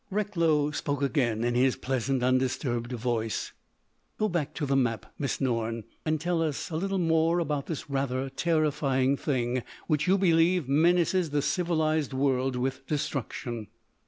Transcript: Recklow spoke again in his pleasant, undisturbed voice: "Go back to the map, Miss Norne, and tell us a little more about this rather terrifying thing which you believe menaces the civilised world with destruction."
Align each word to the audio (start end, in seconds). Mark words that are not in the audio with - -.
Recklow 0.09 0.71
spoke 0.71 1.03
again 1.03 1.43
in 1.43 1.53
his 1.53 1.75
pleasant, 1.75 2.23
undisturbed 2.23 2.91
voice: 2.91 3.51
"Go 4.17 4.27
back 4.29 4.55
to 4.55 4.65
the 4.65 4.75
map, 4.75 5.13
Miss 5.19 5.39
Norne, 5.39 5.83
and 6.03 6.19
tell 6.19 6.41
us 6.41 6.71
a 6.71 6.75
little 6.75 6.97
more 6.97 7.37
about 7.37 7.67
this 7.67 7.87
rather 7.87 8.27
terrifying 8.27 9.15
thing 9.15 9.61
which 9.85 10.07
you 10.07 10.17
believe 10.17 10.67
menaces 10.67 11.29
the 11.29 11.43
civilised 11.43 12.13
world 12.13 12.55
with 12.55 12.83
destruction." 12.87 13.67